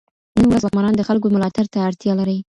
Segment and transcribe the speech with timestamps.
[0.37, 2.37] نن ورځ واکمنان د خلګو ملاتړ ته اړتيا لري.